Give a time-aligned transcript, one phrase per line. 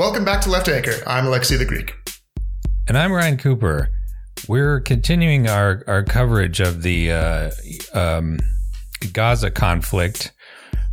[0.00, 0.94] Welcome back to Left Anchor.
[1.06, 1.94] I'm Alexi the Greek.
[2.88, 3.90] And I'm Ryan Cooper.
[4.48, 7.50] We're continuing our, our coverage of the uh,
[7.92, 8.38] um,
[9.12, 10.32] Gaza conflict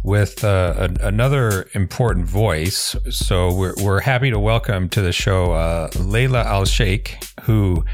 [0.03, 2.97] with uh, another important voice.
[3.09, 7.85] So we're, we're happy to welcome to the show uh, Layla Al-Sheikh, who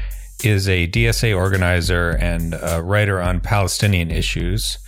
[0.42, 4.78] is a DSA organizer and a writer on Palestinian issues.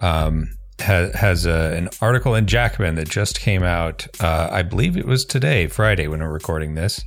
[0.00, 0.48] Um,
[0.84, 4.06] has, has a, an article in Jacobin that just came out.
[4.20, 7.04] Uh, I believe it was today, Friday, when we're recording this.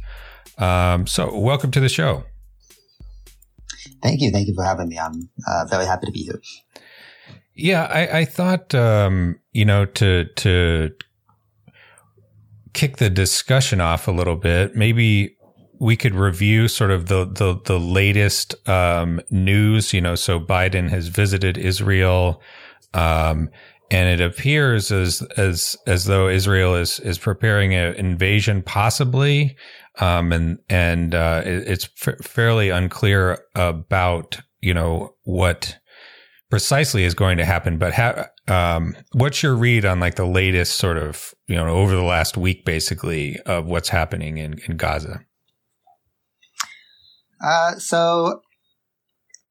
[0.58, 2.24] Um, so, welcome to the show.
[4.02, 4.32] Thank you.
[4.32, 5.00] Thank you for having me.
[5.00, 6.42] I'm uh, very happy to be here.
[7.56, 10.92] Yeah, I, I thought um, you know to to
[12.74, 14.76] kick the discussion off a little bit.
[14.76, 15.36] Maybe
[15.80, 19.94] we could review sort of the the, the latest um, news.
[19.94, 22.42] You know, so Biden has visited Israel,
[22.94, 23.50] um,
[23.90, 29.56] and it appears as as as though Israel is is preparing an invasion, possibly.
[30.00, 35.78] Um, and and uh, it, it's f- fairly unclear about you know what
[36.50, 37.78] precisely is going to happen.
[37.78, 41.96] But ha- um, what's your read on like the latest sort of you know over
[41.96, 45.22] the last week, basically, of what's happening in in Gaza?
[47.44, 48.42] Uh, so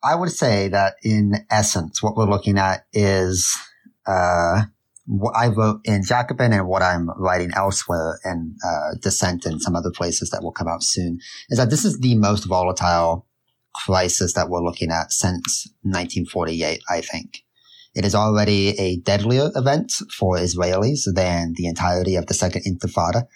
[0.06, 3.58] I would say that in essence, what we're looking at is
[4.06, 4.62] uh,
[5.04, 9.74] what I wrote in Jacobin and what I'm writing elsewhere in uh, Dissent and some
[9.74, 13.26] other places that will come out soon is that this is the most volatile
[13.84, 17.42] crisis that we're looking at since 1948, I think.
[17.96, 23.26] It is already a deadlier event for Israelis than the entirety of the Second Intifada.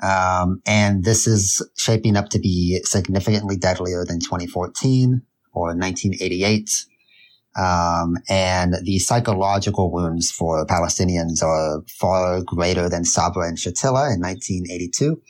[0.00, 5.22] Um, and this is shaping up to be significantly deadlier than 2014
[5.52, 6.86] or 1988
[7.56, 14.20] um, and the psychological wounds for Palestinians are far greater than Sabra and Shatila in
[14.20, 15.20] 1982.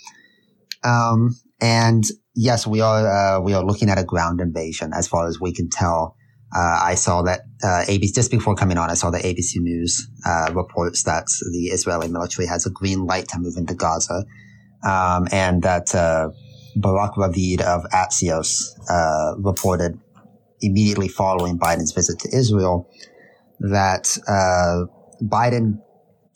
[0.84, 2.04] Um, and
[2.34, 5.52] yes, we are, uh, we are looking at a ground invasion as far as we
[5.52, 6.16] can tell.
[6.54, 10.08] Uh, I saw that, uh, ABC, just before coming on, I saw that ABC News,
[10.26, 14.24] uh, reports that the Israeli military has a green light to move into Gaza.
[14.82, 16.30] Um, and that, uh,
[16.76, 19.98] Barak Ravid of Axios, uh, reported
[20.62, 22.88] immediately following Biden's visit to Israel
[23.60, 24.86] that uh,
[25.22, 25.80] Biden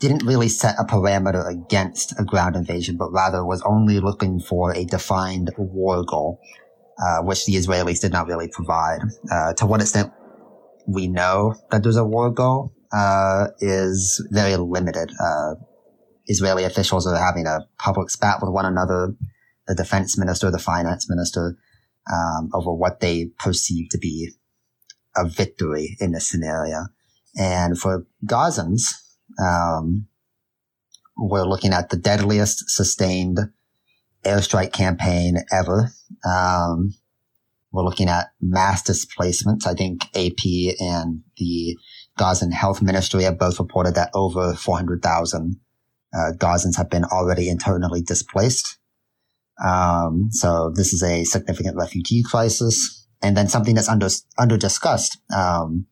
[0.00, 4.72] didn't really set a parameter against a ground invasion, but rather was only looking for
[4.72, 6.40] a defined war goal,
[7.02, 9.00] uh, which the Israelis did not really provide.
[9.30, 10.12] Uh, to what extent
[10.86, 15.10] we know that there's a war goal uh, is very limited.
[15.18, 15.54] Uh,
[16.26, 19.14] Israeli officials are having a public spat with one another.
[19.66, 21.56] The defense minister, the finance minister,
[22.12, 24.32] um, over what they perceive to be
[25.16, 26.86] a victory in this scenario.
[27.36, 28.94] And for Gazans,
[29.40, 30.06] um,
[31.16, 33.38] we're looking at the deadliest sustained
[34.24, 35.90] airstrike campaign ever.
[36.26, 36.94] Um,
[37.72, 39.66] we're looking at mass displacements.
[39.66, 41.76] I think AP and the
[42.16, 45.56] Gazan Health Ministry have both reported that over 400,000
[46.14, 48.78] uh, Gazans have been already internally displaced.
[49.62, 53.06] Um, so this is a significant refugee crisis.
[53.22, 55.86] And then something that's under, under discussed, um,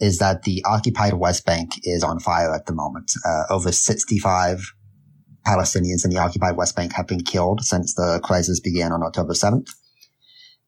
[0.00, 3.12] is that the occupied West Bank is on fire at the moment.
[3.24, 4.72] Uh, over 65
[5.46, 9.32] Palestinians in the occupied West Bank have been killed since the crisis began on October
[9.32, 9.68] 7th.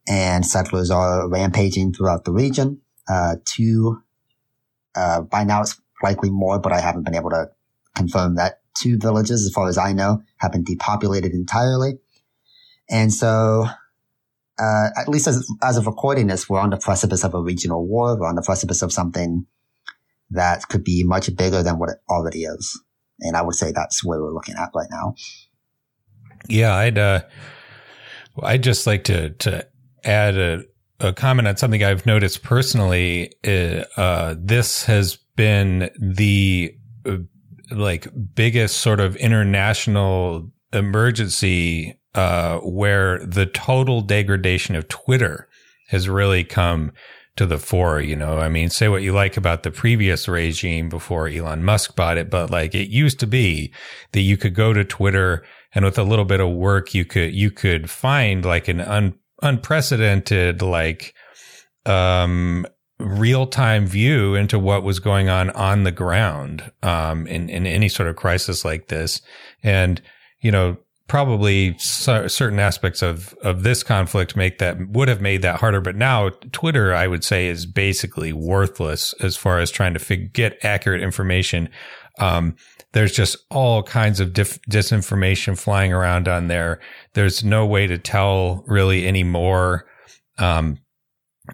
[0.09, 2.81] And settlers are rampaging throughout the region.
[3.09, 4.03] Uh, two,
[4.95, 7.51] uh, by now it's likely more, but I haven't been able to
[7.95, 11.99] confirm that two villages, as far as I know, have been depopulated entirely.
[12.91, 13.67] And so,
[14.59, 17.87] uh, at least as, as of recording this, we're on the precipice of a regional
[17.87, 18.19] war.
[18.19, 19.47] We're on the precipice of something
[20.31, 22.81] that could be much bigger than what it already is.
[23.21, 25.15] And I would say that's where we're looking at right now.
[26.49, 27.23] Yeah, I'd, uh,
[28.43, 29.67] I'd just like to, to
[30.05, 30.65] add a,
[31.01, 33.33] a comment on something I've noticed personally.
[33.47, 36.75] Uh, uh this has been the
[37.07, 37.19] uh,
[37.71, 45.49] like biggest sort of international emergency uh, where the total degradation of Twitter
[45.89, 46.93] has really come
[47.37, 48.01] to the fore.
[48.01, 51.97] You know, I mean, say what you like about the previous regime before Elon Musk
[51.97, 53.73] bought it, but like it used to be
[54.13, 55.45] that you could go to Twitter
[55.75, 59.15] and with a little bit of work, you could, you could find like an un,
[59.43, 61.15] unprecedented, like,
[61.87, 62.67] um,
[62.99, 67.89] real time view into what was going on on the ground, um, in, in any
[67.89, 69.23] sort of crisis like this.
[69.63, 70.03] And,
[70.41, 70.79] you know,
[71.09, 75.97] probably certain aspects of of this conflict make that would have made that harder but
[75.97, 80.63] now twitter i would say is basically worthless as far as trying to fig- get
[80.63, 81.69] accurate information
[82.19, 82.57] um,
[82.93, 86.81] there's just all kinds of dif- disinformation flying around on there.
[87.15, 89.87] There's no way to tell really anymore.
[90.39, 90.79] Um,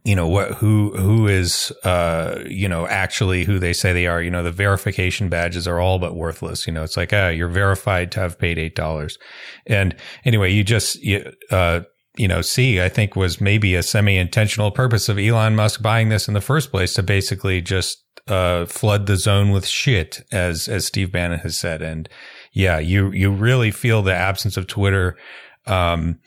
[0.03, 4.23] you know what who who is uh you know actually who they say they are.
[4.23, 6.67] You know the verification badges are all but worthless.
[6.67, 9.19] You know it's like ah you're verified to have paid eight dollars.
[9.67, 9.95] And
[10.25, 11.81] anyway you just you, uh
[12.17, 16.29] you know see i think was maybe a semi-intentional purpose of elon musk buying this
[16.29, 20.87] in the first place to basically just uh flood the zone with shit as as
[20.87, 21.83] steve bannon has said.
[21.83, 22.09] And
[22.53, 25.17] yeah you you really feel the absence of twitter
[25.67, 26.19] um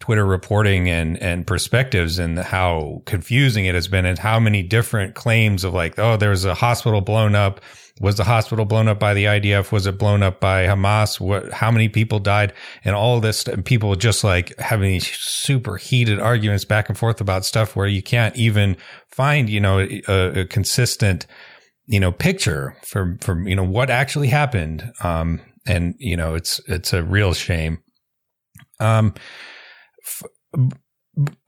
[0.00, 5.14] Twitter reporting and and perspectives and how confusing it has been and how many different
[5.14, 7.60] claims of like oh there was a hospital blown up.
[7.98, 11.18] Was the hospital blown up by the IDF was it blown up by Hamas?
[11.18, 12.52] What how many people died?
[12.84, 17.22] And all this and people just like having these super heated arguments back and forth
[17.22, 18.76] about stuff where you can't even
[19.08, 21.26] find you know a, a consistent
[21.86, 24.92] you know picture from from you know what actually happened.
[25.02, 27.78] Um and you know it's it's a real shame.
[28.78, 29.14] Um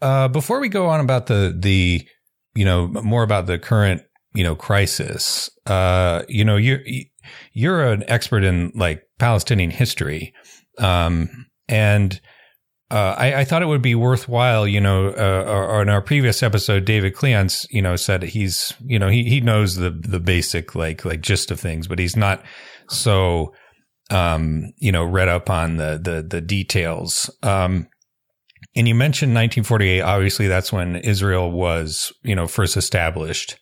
[0.01, 2.07] uh, before we go on about the the
[2.55, 4.03] you know more about the current
[4.35, 6.81] you know crisis, uh, you know you're
[7.53, 10.35] you're an expert in like Palestinian history,
[10.79, 12.21] um, and.
[12.91, 16.87] Uh, I, I, thought it would be worthwhile, you know, uh, in our previous episode,
[16.87, 21.05] David Cleons, you know, said he's, you know, he, he knows the, the basic, like,
[21.05, 22.43] like gist of things, but he's not
[22.89, 23.53] so,
[24.09, 27.29] um, you know, read up on the, the, the details.
[27.43, 27.89] Um,
[28.79, 30.01] and you mentioned 1948.
[30.03, 33.59] Obviously, that's when Israel was, you know, first established.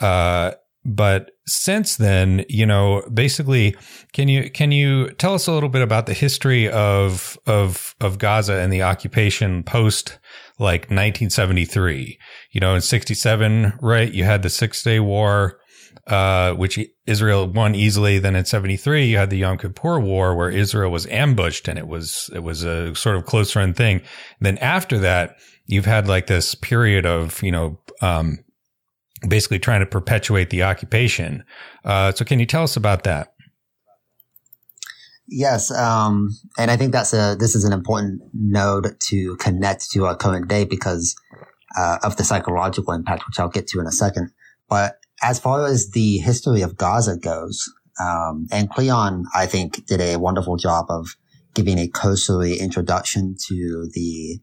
[0.00, 0.52] Uh,
[0.86, 3.76] but since then, you know, basically,
[4.14, 8.18] can you can you tell us a little bit about the history of of of
[8.18, 10.18] Gaza and the occupation post
[10.58, 12.18] like 1973?
[12.52, 14.12] You know, in 67, right?
[14.12, 15.58] You had the Six Day War
[16.06, 18.18] uh, which Israel won easily.
[18.18, 21.88] Then in 73, you had the Yom Kippur War where Israel was ambushed and it
[21.88, 23.98] was, it was a sort of close run thing.
[23.98, 24.06] And
[24.40, 25.36] then after that,
[25.66, 28.38] you've had like this period of, you know, um,
[29.26, 31.44] basically trying to perpetuate the occupation.
[31.84, 33.34] Uh, so can you tell us about that?
[35.26, 40.04] Yes, um, and I think that's a this is an important node to connect to
[40.04, 41.14] our current day because
[41.76, 44.30] uh, of the psychological impact, which I'll get to in a second.
[44.68, 47.70] But as far as the history of Gaza goes,
[48.00, 51.16] um, and Klion, I think, did a wonderful job of
[51.54, 54.40] giving a cursory introduction to the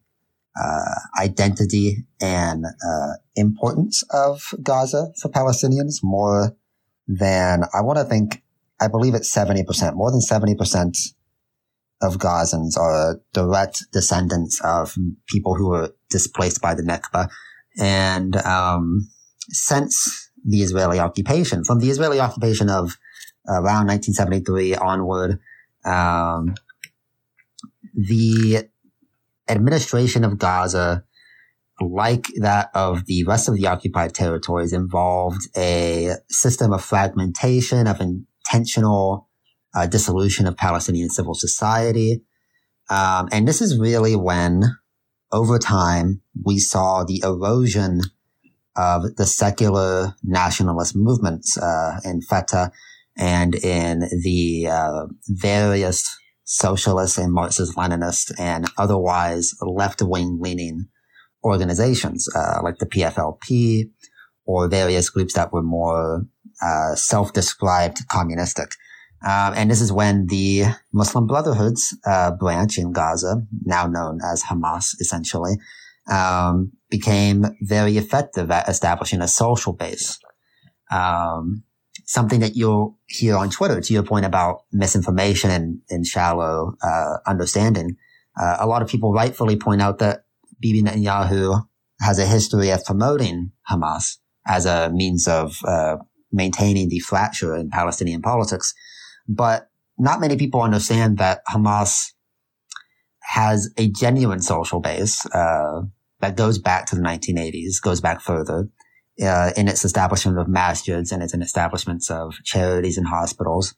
[0.61, 6.55] uh, identity and uh, importance of Gaza for Palestinians more
[7.07, 8.41] than I want to think.
[8.79, 10.97] I believe it's seventy percent, more than seventy percent
[12.01, 14.95] of Gazans are direct descendants of
[15.27, 17.29] people who were displaced by the Nakba,
[17.79, 19.09] and um,
[19.49, 21.63] since the Israeli occupation.
[21.63, 22.97] From the Israeli occupation of
[23.47, 25.39] around 1973 onward,
[25.85, 26.55] um,
[27.93, 28.67] the
[29.49, 31.03] administration of Gaza,
[31.79, 37.99] like that of the rest of the occupied territories, involved a system of fragmentation, of
[37.99, 39.27] intentional
[39.73, 42.21] uh, dissolution of Palestinian civil society.
[42.89, 44.63] Um, and this is really when,
[45.31, 48.01] over time, we saw the erosion
[48.75, 52.71] of the secular nationalist movements uh, in Fatah
[53.17, 56.07] and in the uh, various
[56.43, 60.85] socialist and Marxist Leninist and otherwise left wing leaning
[61.43, 63.89] organizations uh, like the PFLP
[64.45, 66.25] or various groups that were more
[66.61, 68.71] uh, self described communistic.
[69.23, 74.43] Um, and this is when the Muslim Brotherhood's uh, branch in Gaza, now known as
[74.43, 75.53] Hamas, essentially,
[76.09, 80.19] um, became very effective at establishing a social base.
[80.91, 81.63] Um,
[82.05, 87.17] something that you'll hear on Twitter, to your point about misinformation and, and shallow uh,
[87.25, 87.95] understanding.
[88.39, 90.25] Uh, a lot of people rightfully point out that
[90.59, 91.65] Bibi Netanyahu
[92.01, 95.97] has a history of promoting Hamas as a means of uh,
[96.31, 98.73] maintaining the fracture in Palestinian politics.
[99.27, 102.11] But not many people understand that Hamas
[103.21, 105.25] has a genuine social base.
[106.21, 108.69] That goes back to the 1980s, goes back further.
[109.21, 113.75] Uh, in its establishment of masjids and its establishments of charities and hospitals,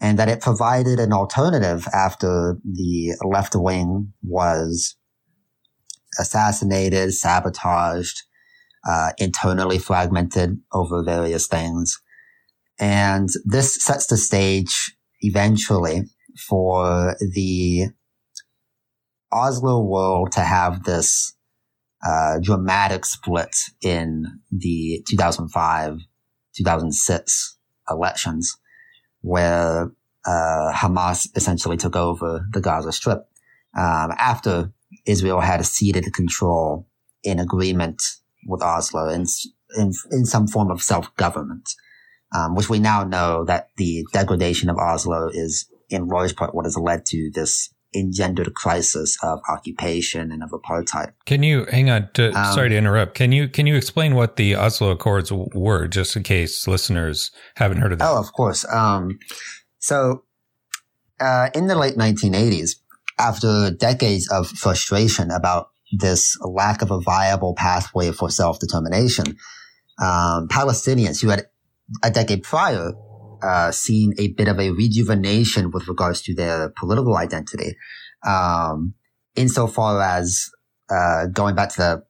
[0.00, 4.96] and that it provided an alternative after the left wing was
[6.18, 8.22] assassinated, sabotaged,
[8.86, 12.00] uh, internally fragmented over various things.
[12.78, 16.02] And this sets the stage eventually
[16.48, 17.86] for the
[19.30, 21.34] Oslo world to have this
[22.06, 25.98] uh, dramatic split in the 2005
[26.54, 27.56] 2006
[27.90, 28.58] elections,
[29.22, 29.90] where
[30.26, 33.26] uh, Hamas essentially took over the Gaza Strip
[33.76, 34.72] um, after
[35.06, 36.86] Israel had ceded control
[37.22, 38.02] in agreement
[38.46, 39.24] with Oslo in,
[39.76, 41.70] in, in some form of self-government,
[42.34, 46.64] um, which we now know that the degradation of Oslo is in large part what
[46.66, 51.12] has led to this engendered crisis of occupation and of apartheid.
[51.26, 52.08] Can you hang on?
[52.14, 53.14] To, um, sorry to interrupt.
[53.14, 57.78] Can you can you explain what the Oslo Accords were, just in case listeners haven't
[57.78, 58.08] heard of that?
[58.08, 58.64] Oh, of course.
[58.72, 59.18] Um,
[59.78, 60.24] so,
[61.20, 62.76] uh, in the late 1980s,
[63.18, 69.36] after decades of frustration about this lack of a viable pathway for self determination,
[70.00, 71.46] um, Palestinians who had
[72.02, 72.92] a decade prior
[73.42, 77.76] uh, seen a bit of a rejuvenation with regards to their political identity.
[78.26, 78.94] Um,
[79.34, 80.50] insofar as,
[80.90, 82.02] uh, going back to the,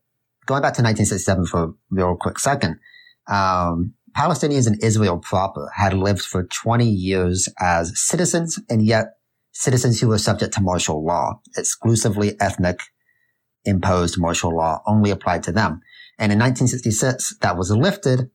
[0.47, 2.79] going back to 1967 for a real quick second,
[3.29, 9.07] um, Palestinians in Israel proper had lived for 20 years as citizens and yet
[9.53, 12.81] citizens who were subject to martial law, exclusively ethnic
[13.65, 15.81] imposed martial law only applied to them.
[16.19, 18.31] And in 1966, that was lifted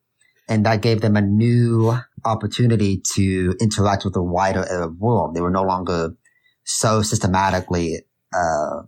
[0.48, 5.36] and that gave them a new opportunity to interact with the wider Arab world.
[5.36, 6.12] They were no longer
[6.64, 8.02] so systematically
[8.34, 8.84] uh,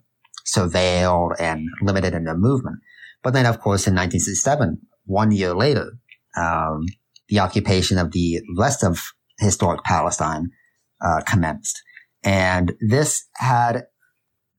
[0.46, 2.78] surveilled and limited in their movement.
[3.24, 5.92] But then, of course, in 1967, one year later,
[6.38, 6.86] um,
[7.28, 10.50] the occupation of the rest of historic Palestine
[11.02, 11.82] uh, commenced,
[12.24, 13.84] and this had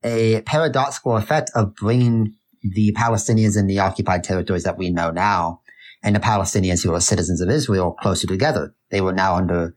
[0.03, 5.60] a paradoxical effect of bringing the Palestinians in the occupied territories that we know now
[6.03, 8.73] and the Palestinians who are citizens of Israel closer together.
[8.89, 9.75] They were now under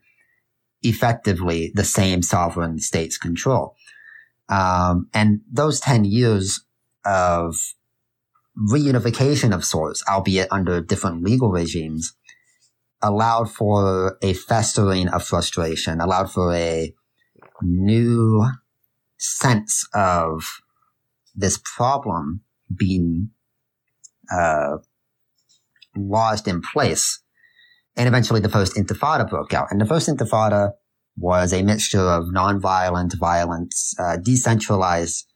[0.83, 3.75] effectively the same sovereign state's control.
[4.49, 6.65] Um, and those 10 years
[7.05, 7.57] of
[8.71, 12.15] reunification of sorts, albeit under different legal regimes,
[13.03, 16.95] allowed for a festering of frustration, allowed for a
[17.63, 18.47] new
[19.19, 20.43] sense of
[21.35, 22.43] this problem
[22.75, 23.31] being
[24.33, 24.77] uh,
[25.97, 27.21] lodged in place.
[27.97, 29.69] And eventually the first intifada broke out.
[29.71, 30.73] And the first intifada
[31.17, 35.27] was a mixture of nonviolent violence, uh, decentralized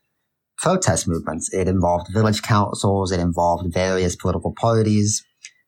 [0.57, 1.53] protest movements.
[1.53, 3.11] It involved village councils.
[3.11, 5.23] It involved various political parties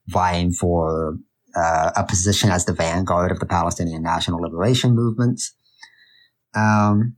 [0.07, 1.17] vying for
[1.55, 5.55] uh, a position as the vanguard of the Palestinian national liberation movements.
[6.53, 7.15] Um,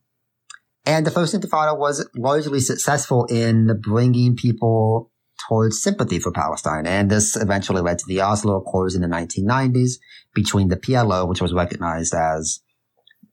[0.85, 5.11] and the first intifada was largely successful in bringing people
[5.47, 6.85] towards sympathy for Palestine.
[6.85, 9.93] And this eventually led to the Oslo Accords in the 1990s
[10.33, 12.61] between the PLO, which was recognized as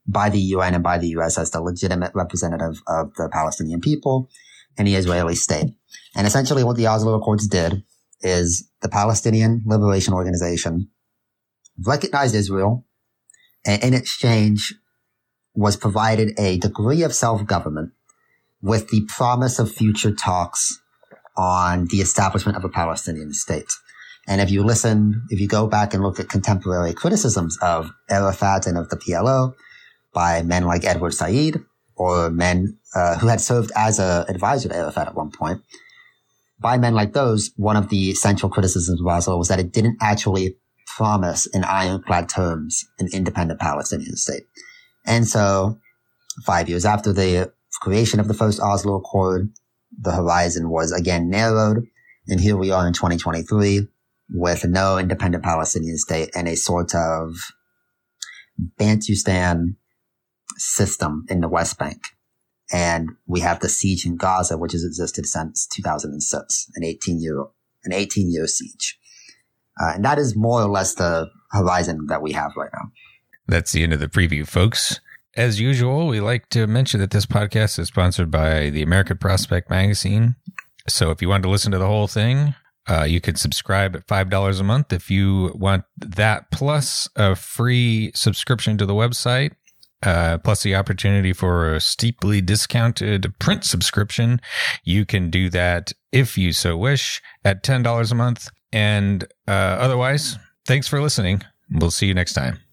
[0.06, 4.28] by the UN and by the US as the legitimate representative of the Palestinian people
[4.76, 5.74] and the Israeli state.
[6.16, 7.82] And essentially what the Oslo Accords did
[8.22, 10.88] is the Palestinian Liberation Organization
[11.86, 12.86] recognized Israel
[13.64, 14.74] and in exchange
[15.54, 17.92] was provided a degree of self-government
[18.62, 20.80] with the promise of future talks
[21.36, 23.70] on the establishment of a Palestinian state.
[24.28, 28.66] And if you listen, if you go back and look at contemporary criticisms of Arafat
[28.66, 29.54] and of the PLO
[30.12, 31.60] by men like Edward Said
[31.96, 35.62] or men uh, who had served as an advisor to Arafat at one point,
[36.58, 39.96] by men like those, one of the central criticisms of Oslo was that it didn't
[40.00, 40.56] actually
[40.96, 44.42] promise in ironclad terms an independent Palestinian state.
[45.06, 45.78] And so
[46.44, 49.50] five years after the creation of the first Oslo Accord,
[50.00, 51.86] the horizon was again narrowed.
[52.26, 53.86] And here we are in 2023
[54.32, 57.34] with no independent Palestinian state and a sort of
[58.78, 59.76] Bantustan
[60.56, 62.02] system in the West Bank.
[62.72, 67.44] And we have the siege in Gaza, which has existed since 2006, an 18 year,
[67.84, 68.98] an 18 year siege.
[69.80, 72.90] Uh, and that is more or less the horizon that we have right now.
[73.48, 75.00] That's the end of the preview, folks.
[75.36, 79.70] As usual, we like to mention that this podcast is sponsored by the American Prospect
[79.70, 80.34] Magazine.
[80.88, 82.54] So if you want to listen to the whole thing,
[82.88, 88.10] uh, you can subscribe at $5 a month if you want that, plus a free
[88.14, 89.52] subscription to the website,
[90.02, 94.40] uh, plus the opportunity for a steeply discounted print subscription.
[94.82, 98.48] You can do that if you so wish at $10 a month.
[98.72, 101.42] And uh, otherwise, thanks for listening.
[101.70, 102.69] We'll see you next time.